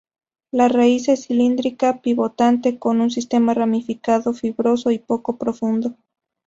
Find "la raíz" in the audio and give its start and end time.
0.51-1.09